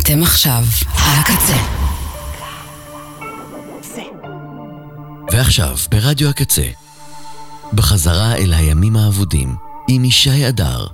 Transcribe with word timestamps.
אתם 0.00 0.22
עכשיו 0.22 0.62
על 0.98 1.20
הקצה. 1.20 1.56
ועכשיו, 5.32 5.76
ברדיו 5.90 6.28
הקצה, 6.28 6.66
בחזרה 7.72 8.36
אל 8.36 8.52
הימים 8.52 8.96
האבודים, 8.96 9.56
עם 9.88 10.04
ישי 10.04 10.48
אדר. 10.48 10.86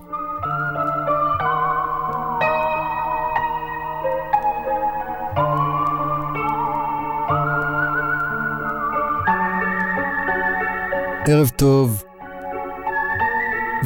ערב 11.26 11.48
טוב, 11.48 12.02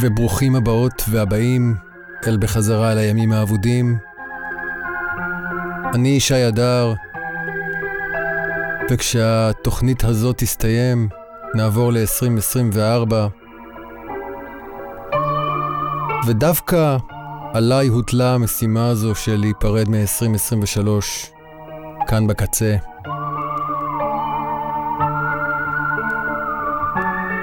וברוכים 0.00 0.56
הבאות 0.56 1.02
והבאים 1.08 1.74
אל 2.26 2.36
בחזרה 2.40 2.92
אל 2.92 2.98
הימים 2.98 3.32
האבודים. 3.32 4.05
אני 5.96 6.08
ישי 6.08 6.42
הדר, 6.42 6.94
וכשהתוכנית 8.90 10.04
הזאת 10.04 10.38
תסתיים, 10.38 11.08
נעבור 11.54 11.92
ל-2024. 11.92 13.12
ודווקא 16.26 16.96
עליי 17.54 17.88
הוטלה 17.88 18.34
המשימה 18.34 18.88
הזו 18.88 19.14
של 19.14 19.36
להיפרד 19.36 19.88
מ-2023, 19.88 20.88
כאן 22.06 22.26
בקצה. 22.26 22.76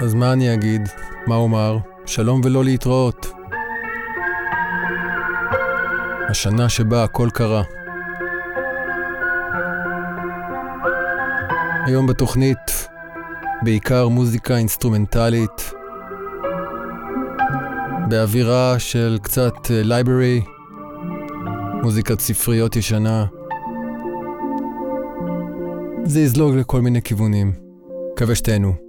אז 0.02 0.14
מה 0.14 0.32
אני 0.32 0.54
אגיד? 0.54 0.88
מה 1.26 1.34
אומר? 1.34 1.78
שלום 2.06 2.40
ולא 2.44 2.64
להתראות. 2.64 3.32
השנה 6.28 6.68
שבה 6.68 7.04
הכל 7.04 7.28
קרה. 7.34 7.62
היום 11.86 12.06
בתוכנית 12.06 12.88
בעיקר 13.62 14.08
מוזיקה 14.08 14.56
אינסטרומנטלית, 14.56 15.72
באווירה 18.08 18.78
של 18.78 19.18
קצת 19.22 19.54
לייברי, 19.70 20.42
מוזיקת 21.82 22.20
ספריות 22.20 22.76
ישנה. 22.76 23.26
זה 26.04 26.20
יזלוג 26.20 26.54
לכל 26.54 26.80
מיני 26.80 27.02
כיוונים. 27.02 27.52
מקווה 28.12 28.34
שתהנו. 28.34 28.83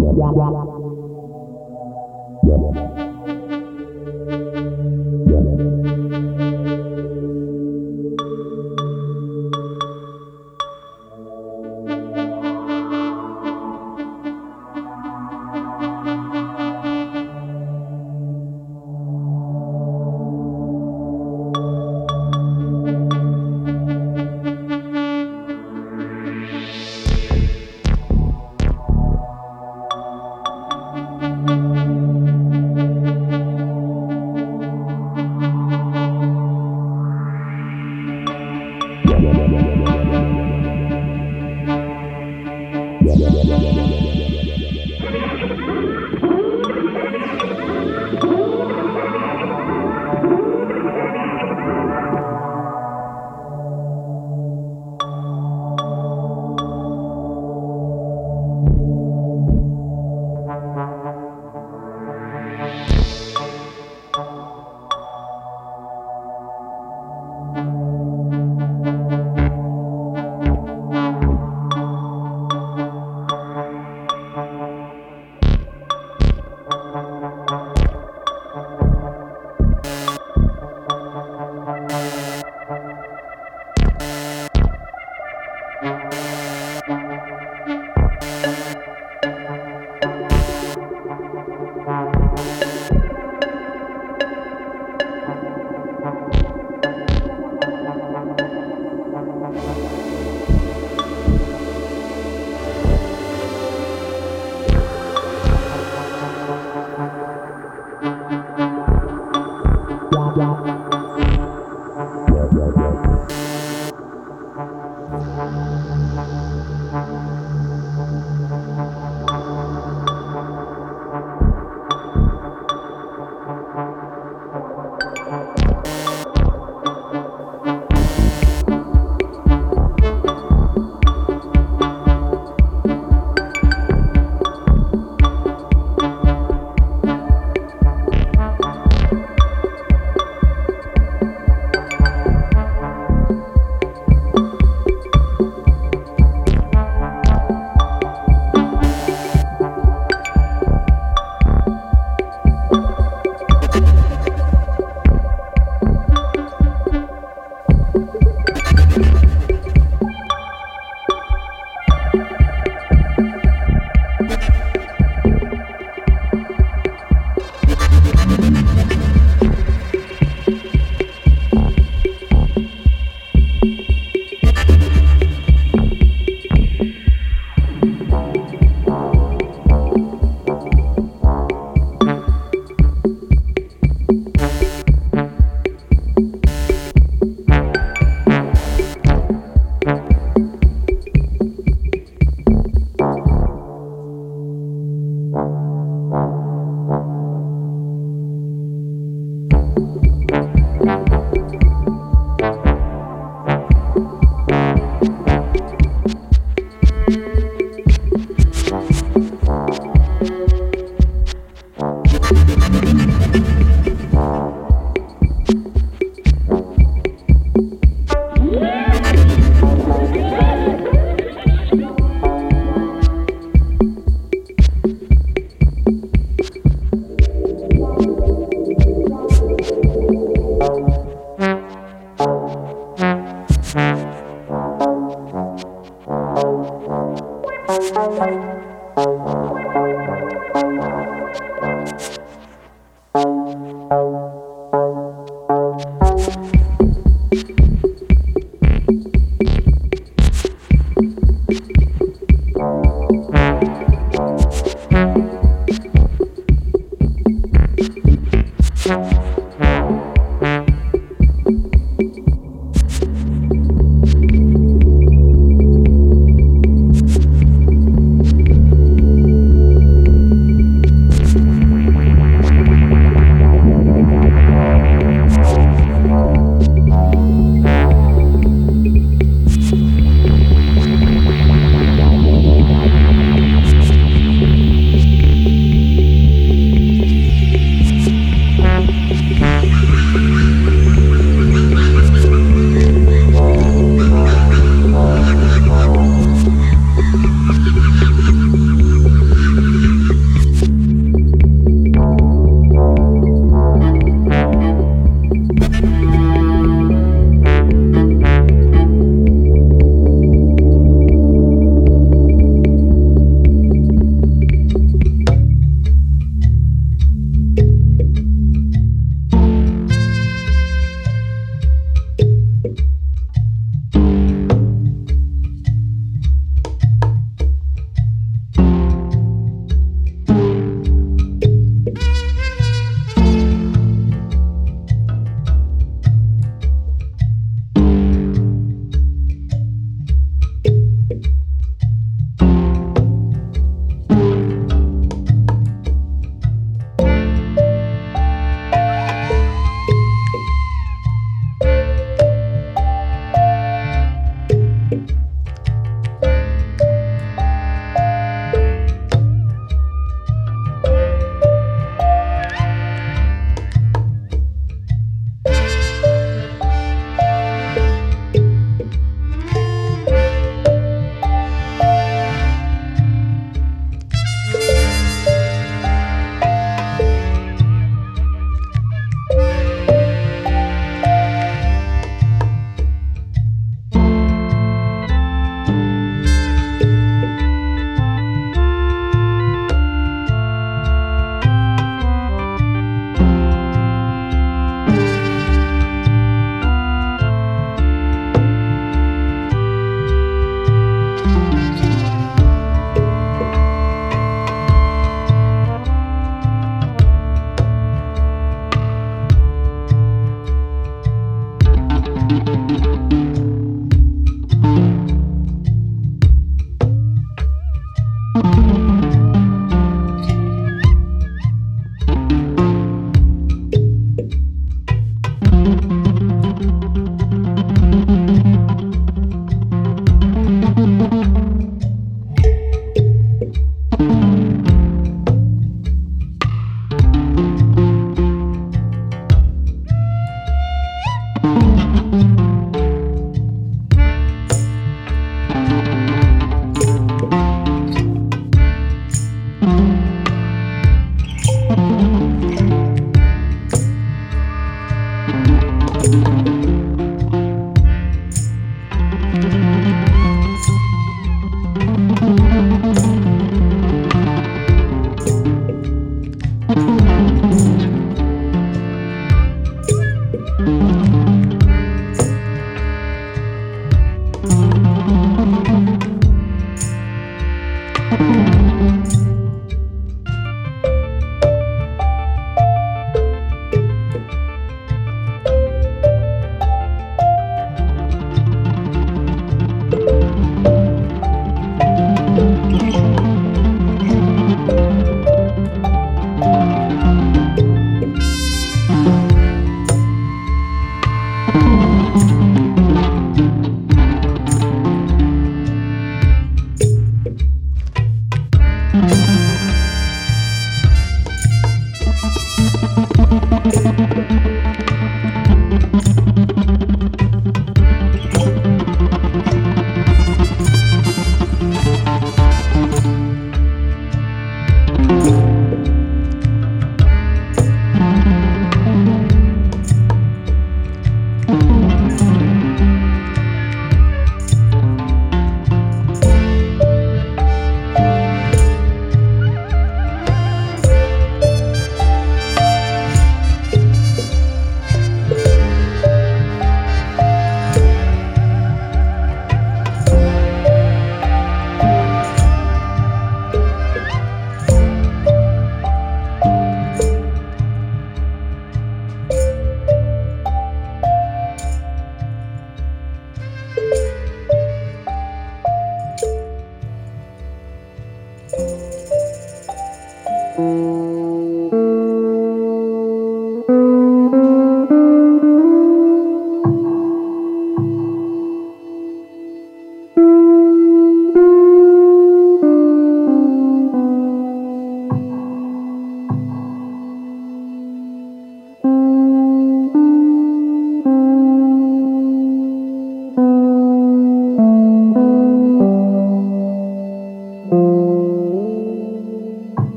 wah 0.00 0.32
wah 0.32 0.50
wah 0.50 0.69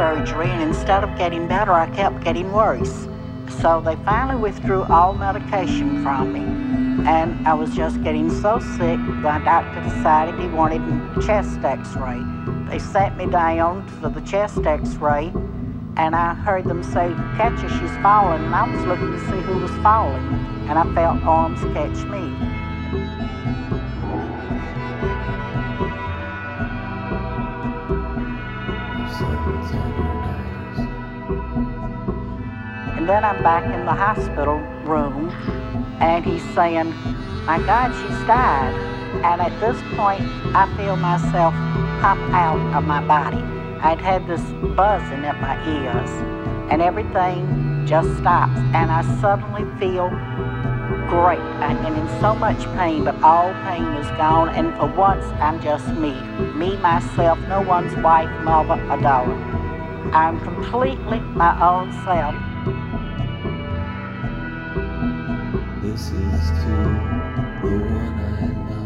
surgery, 0.00 0.48
and 0.48 0.62
instead 0.62 1.04
of 1.04 1.14
getting 1.18 1.46
better, 1.46 1.72
I 1.72 1.86
kept 1.90 2.24
getting 2.24 2.50
worse. 2.54 3.06
So 3.60 3.82
they 3.84 3.96
finally 3.96 4.40
withdrew 4.40 4.84
all 4.84 5.12
medication 5.12 6.02
from 6.02 6.32
me. 6.32 7.06
And 7.06 7.46
I 7.46 7.52
was 7.52 7.76
just 7.76 8.02
getting 8.02 8.30
so 8.30 8.60
sick, 8.60 8.98
the 8.98 9.42
doctor 9.44 9.82
decided 9.82 10.40
he 10.40 10.48
wanted 10.48 10.80
a 10.80 11.20
chest 11.26 11.60
x 11.62 11.92
ray. 11.96 12.18
They 12.70 12.78
sat 12.78 13.14
me 13.18 13.26
down 13.26 13.86
for 14.00 14.08
the 14.08 14.22
chest 14.22 14.64
x 14.64 14.94
ray, 14.94 15.26
and 15.98 16.16
I 16.16 16.32
heard 16.32 16.64
them 16.64 16.82
say, 16.82 17.12
Catch 17.36 17.60
her, 17.60 17.68
she's 17.68 17.96
falling. 18.02 18.42
And 18.42 18.54
I 18.54 18.74
was 18.74 18.82
looking 18.86 19.12
to 19.12 19.20
see 19.26 19.40
who 19.42 19.58
was 19.58 19.70
falling, 19.82 20.24
and 20.70 20.78
I 20.78 20.94
felt 20.94 21.22
arms 21.24 21.60
catch 21.74 22.06
me. 22.06 22.49
Then 33.10 33.24
I'm 33.24 33.42
back 33.42 33.64
in 33.64 33.84
the 33.84 33.92
hospital 33.92 34.58
room, 34.86 35.30
and 35.98 36.24
he's 36.24 36.44
saying, 36.54 36.94
My 37.44 37.58
God, 37.66 37.90
she's 37.90 38.24
died. 38.24 38.72
And 39.24 39.40
at 39.40 39.50
this 39.58 39.76
point, 39.96 40.22
I 40.54 40.72
feel 40.76 40.94
myself 40.94 41.52
pop 42.00 42.18
out 42.30 42.60
of 42.76 42.84
my 42.84 43.04
body. 43.04 43.42
I'd 43.82 44.00
had 44.00 44.28
this 44.28 44.40
buzzing 44.76 45.24
at 45.24 45.40
my 45.40 45.58
ears, 45.66 46.08
and 46.70 46.80
everything 46.80 47.84
just 47.84 48.16
stops, 48.18 48.56
and 48.78 48.92
I 48.92 49.02
suddenly 49.20 49.64
feel 49.80 50.08
great. 51.10 51.42
I 51.58 51.74
am 51.84 51.96
in 51.96 52.20
so 52.20 52.36
much 52.36 52.62
pain, 52.78 53.02
but 53.02 53.20
all 53.24 53.52
pain 53.64 53.82
is 53.94 54.06
gone, 54.16 54.50
and 54.50 54.72
for 54.78 54.86
once, 54.86 55.24
I'm 55.42 55.60
just 55.60 55.88
me. 55.88 56.12
Me, 56.54 56.76
myself, 56.76 57.40
no 57.48 57.60
one's 57.60 57.96
wife, 58.04 58.30
mother, 58.44 58.80
or 58.88 59.00
daughter. 59.00 59.34
I'm 60.14 60.40
completely 60.42 61.18
my 61.34 61.52
own 61.60 61.92
self. 62.04 62.36
This 65.90 66.12
is 66.12 66.12
to 66.12 66.70
the 67.62 67.72
one 67.90 68.20
I 68.20 68.46
love, 68.70 68.79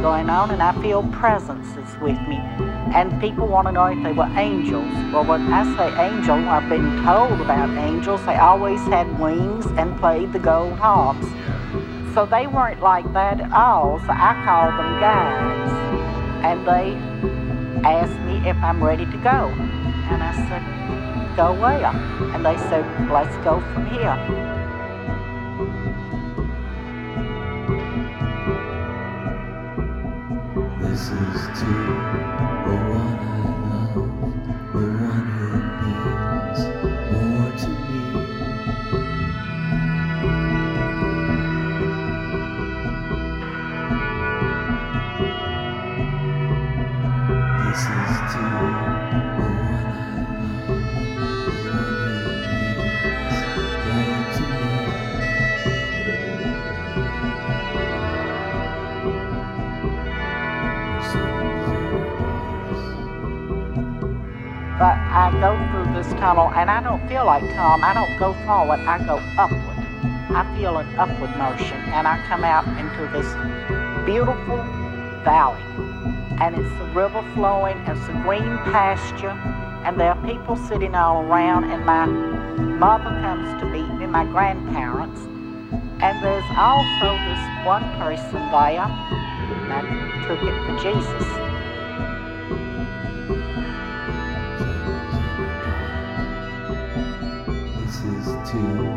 going 0.00 0.30
on, 0.30 0.50
and 0.50 0.62
I 0.62 0.72
feel 0.80 1.02
presences 1.12 1.96
with 2.00 2.18
me. 2.28 2.38
And 2.94 3.20
people 3.20 3.46
want 3.46 3.68
to 3.68 3.72
know 3.72 3.86
if 3.86 4.02
they 4.02 4.12
were 4.12 4.30
angels. 4.36 4.92
Well, 5.12 5.24
when 5.24 5.52
I 5.52 5.64
say 5.76 5.88
angel, 6.02 6.36
I've 6.48 6.68
been 6.68 7.04
told 7.04 7.40
about 7.40 7.70
angels. 7.78 8.24
They 8.26 8.36
always 8.36 8.80
had 8.88 9.18
wings 9.20 9.66
and 9.78 9.98
played 10.00 10.32
the 10.32 10.38
gold 10.38 10.78
harps. 10.78 11.26
So 12.14 12.26
they 12.26 12.46
weren't 12.46 12.80
like 12.80 13.12
that 13.12 13.40
at 13.40 13.52
all. 13.52 14.00
So 14.00 14.10
I 14.10 14.42
called 14.44 14.74
them 14.78 15.00
guides. 15.00 15.72
And 16.44 16.66
they 16.66 17.88
asked 17.88 18.18
me 18.22 18.48
if 18.48 18.56
I'm 18.56 18.82
ready 18.82 19.06
to 19.06 19.16
go. 19.18 19.52
And 20.10 20.22
I 20.22 20.32
said, 20.48 21.36
go 21.36 21.52
where? 21.52 21.86
And 22.34 22.44
they 22.44 22.56
said, 22.56 23.10
let's 23.10 23.36
go 23.44 23.60
from 23.72 23.86
here. 23.86 24.59
Is 31.70 31.99
tunnel 66.30 66.52
and 66.54 66.70
I 66.70 66.80
don't 66.80 67.02
feel 67.08 67.24
like 67.24 67.42
Tom. 67.54 67.82
I 67.82 67.92
don't 67.92 68.16
go 68.18 68.32
forward, 68.46 68.78
I 68.80 69.04
go 69.04 69.16
upward. 69.36 69.78
I 70.30 70.46
feel 70.56 70.78
an 70.78 70.86
upward 70.96 71.36
motion 71.36 71.76
and 71.90 72.06
I 72.06 72.24
come 72.28 72.44
out 72.44 72.66
into 72.78 73.02
this 73.10 73.26
beautiful 74.06 74.58
valley. 75.24 75.60
And 76.40 76.54
it's 76.54 76.70
the 76.78 76.86
river 76.94 77.22
flowing, 77.34 77.76
and 77.84 77.98
it's 77.98 78.08
a 78.08 78.12
green 78.22 78.56
pasture, 78.72 79.36
and 79.84 80.00
there 80.00 80.14
are 80.14 80.26
people 80.26 80.56
sitting 80.56 80.94
all 80.94 81.20
around. 81.20 81.64
And 81.64 81.84
my 81.84 82.06
mother 82.06 83.10
comes 83.20 83.60
to 83.60 83.66
meet 83.66 83.92
me, 83.98 84.06
my 84.06 84.24
grandparents. 84.24 85.20
And 86.00 86.24
there's 86.24 86.50
also 86.56 87.08
this 87.28 87.66
one 87.66 87.84
person 87.98 88.40
there 88.54 88.88
that 89.68 89.84
took 90.26 90.40
it 90.42 90.56
for 90.64 90.78
Jesus. 90.80 91.49
To 98.50 98.89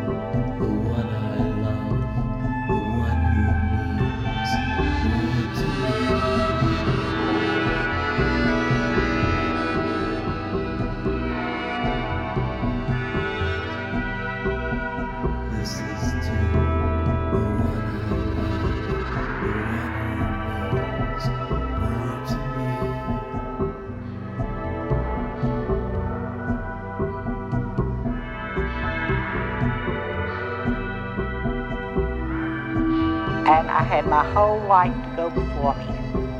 I 33.73 33.81
had 33.81 34.05
my 34.05 34.23
whole 34.33 34.59
life 34.67 34.93
to 34.93 35.15
go 35.15 35.29
before 35.31 35.73
me, 35.73 35.87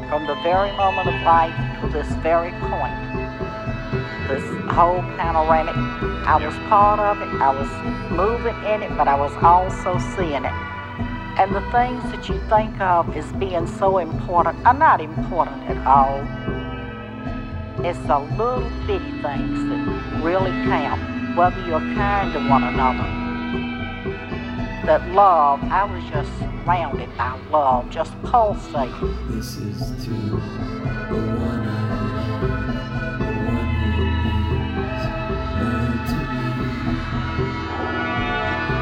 from 0.08 0.28
the 0.28 0.36
very 0.44 0.72
moment 0.78 1.10
of 1.10 1.16
life 1.24 1.82
to 1.82 1.90
this 1.90 2.08
very 2.22 2.52
point. 2.62 2.94
This 4.30 4.46
whole 4.70 5.02
panoramic, 5.18 5.76
I 6.28 6.38
was 6.38 6.54
part 6.70 7.00
of 7.00 7.18
it, 7.24 7.42
I 7.42 7.50
was 7.50 8.12
moving 8.12 8.56
in 8.72 8.84
it, 8.84 8.96
but 8.96 9.08
I 9.08 9.16
was 9.20 9.34
also 9.42 9.98
seeing 10.16 10.46
it. 10.46 10.54
And 11.42 11.56
the 11.56 11.62
things 11.72 12.04
that 12.12 12.30
you 12.30 12.40
think 12.50 12.80
of 12.80 13.18
as 13.18 13.26
being 13.34 13.66
so 13.66 13.98
important 13.98 14.64
are 14.68 14.76
not 14.76 15.02
important 15.02 15.64
at 15.72 15.88
all. 15.88 16.22
It's 17.84 17.98
the 18.06 18.20
little 18.38 18.70
bitty 18.86 19.10
things 19.24 19.58
that 19.70 20.22
really 20.22 20.52
count, 20.70 21.36
whether 21.36 21.60
you're 21.66 21.80
kind 21.80 22.32
to 22.34 22.48
one 22.48 22.64
another. 22.64 23.23
That 24.86 25.08
love, 25.12 25.64
I 25.64 25.86
was 25.86 26.04
just 26.12 26.30
surrounded 26.40 27.10
by 27.18 27.40
love, 27.50 27.90
just 27.90 28.12
pulsating. 28.24 29.16
This 29.30 29.56
is 29.56 29.80
to 30.04 30.10
the 30.10 30.36
one 31.40 31.68
I. 31.68 32.04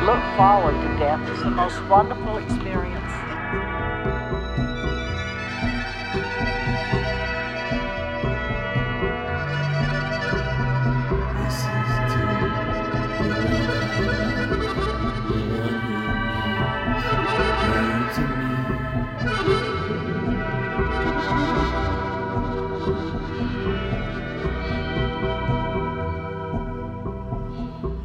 Look 0.05 0.23
forward 0.35 0.73
to 0.81 0.97
death. 0.97 1.21
It's 1.29 1.43
the 1.43 1.51
most 1.51 1.79
wonderful 1.83 2.37
experience. 2.37 3.00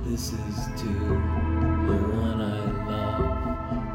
This 0.04 0.32
is 0.32 0.56
to 0.80 0.86
the 0.86 1.98
one 2.12 2.40
I 2.42 2.44
love, 2.86 3.24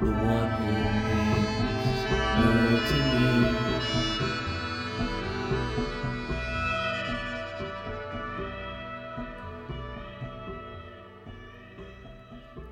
the 0.02 0.12
one 0.12 0.50
who 0.58 0.72
means 1.08 2.02
more 2.38 2.80
to 2.90 2.98
me. 3.20 3.30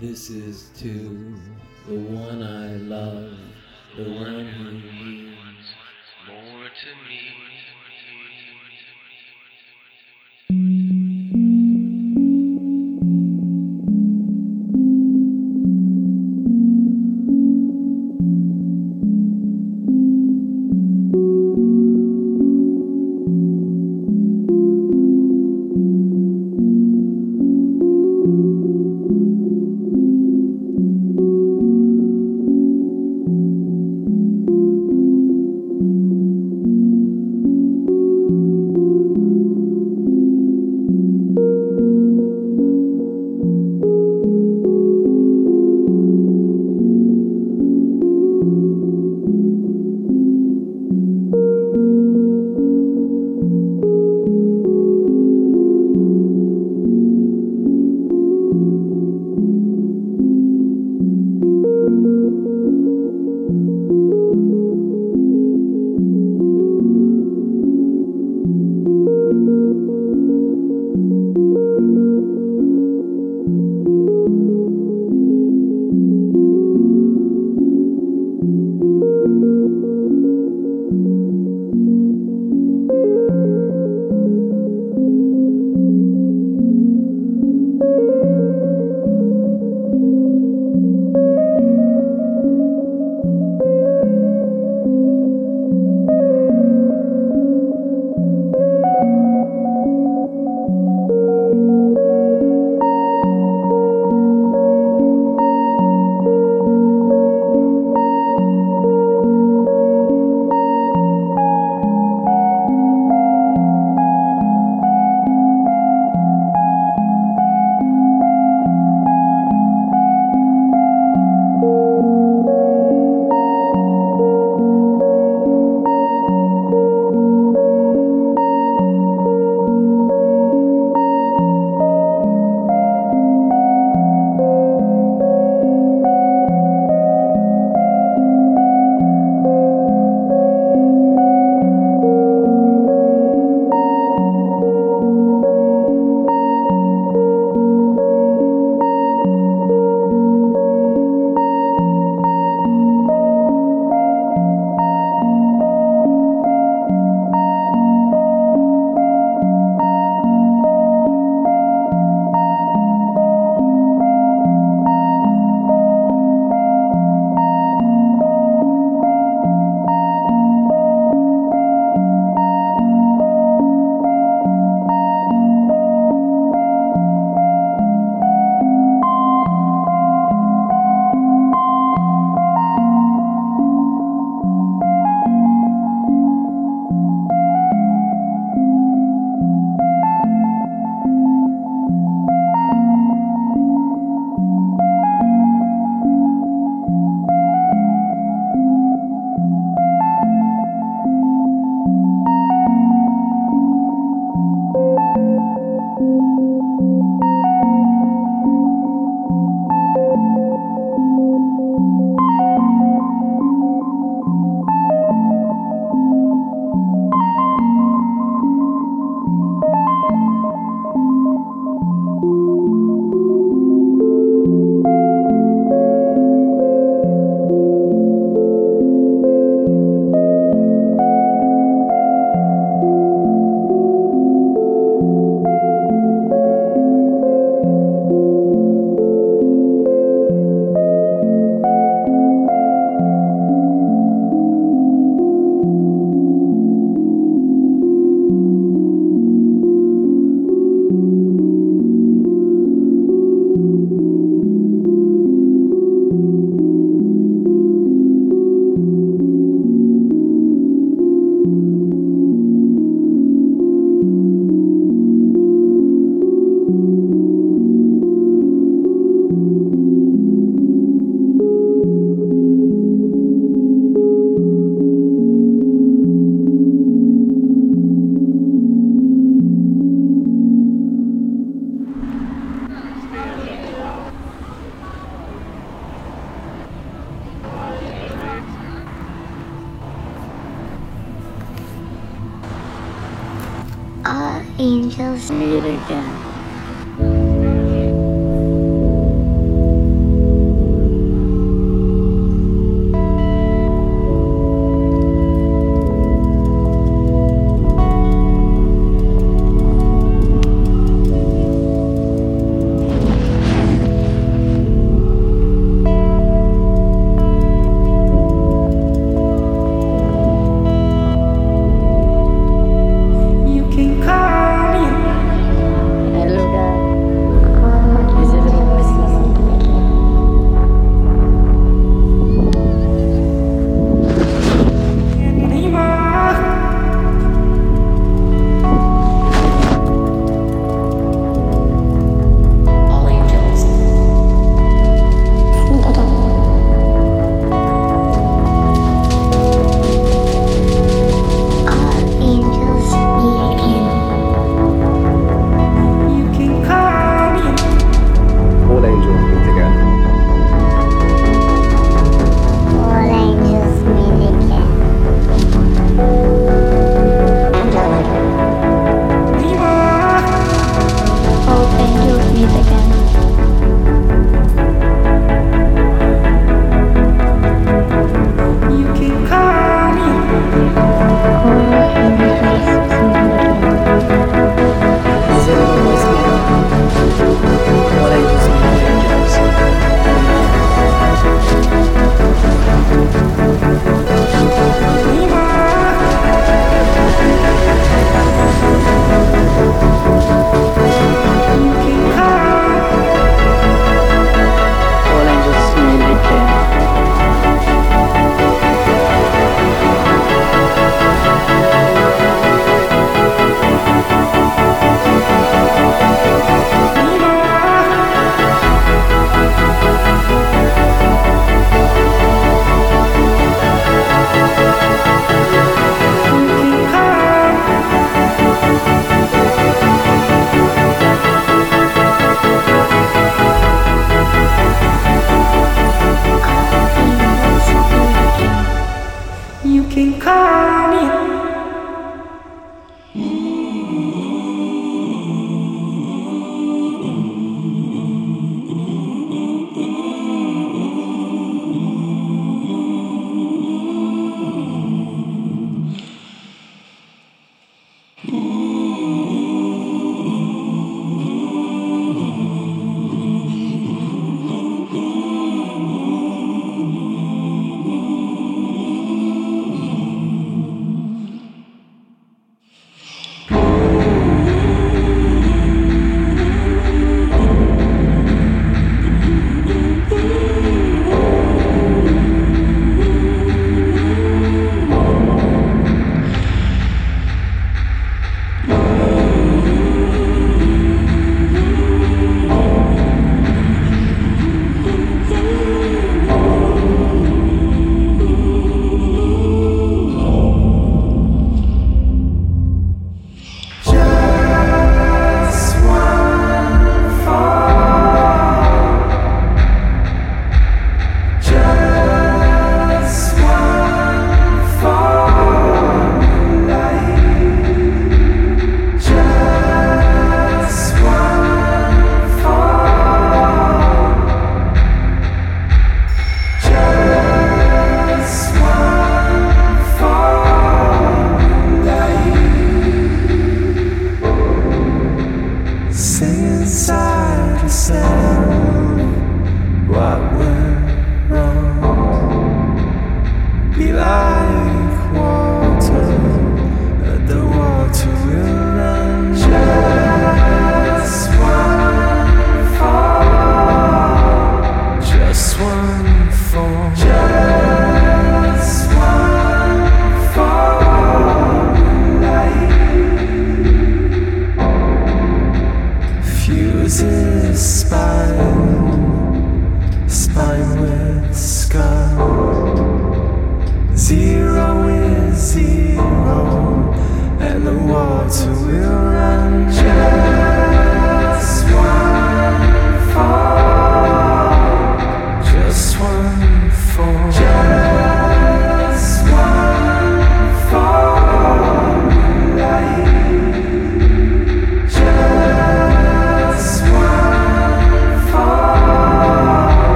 This 0.00 0.22
is 0.30 0.70
to 0.78 0.90
the 1.86 1.98
one 1.98 2.42
I 2.42 2.76
love, 2.76 3.38
the 3.96 4.04
one 4.04 4.46
who 4.46 4.89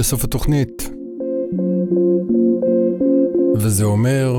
לסוף 0.00 0.24
התוכנית. 0.24 0.90
וזה 3.56 3.84
אומר 3.84 4.38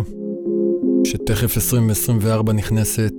שתכף 1.03 1.57
2024 1.57 2.53
נכנסת. 2.53 3.13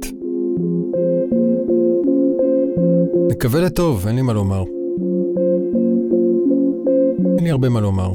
נקווה 3.31 3.61
לטוב, 3.61 4.07
אין 4.07 4.17
לי 4.17 4.23
מה 4.23 4.33
לומר. 4.33 4.65
אין 7.37 7.45
לי 7.45 7.51
הרבה 7.51 7.69
מה 7.69 7.81
לומר. 7.81 8.13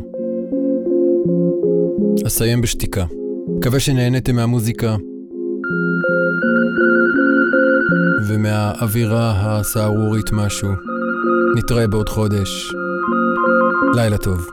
אסיים 2.27 2.61
בשתיקה. 2.61 3.05
מקווה 3.47 3.79
שנהניתם 3.79 4.35
מהמוזיקה 4.35 4.95
ומהאווירה 8.27 9.33
הסהרורית 9.59 10.31
משהו. 10.31 10.69
נתראה 11.57 11.87
בעוד 11.87 12.09
חודש. 12.09 12.76
לילה 13.95 14.17
טוב. 14.17 14.49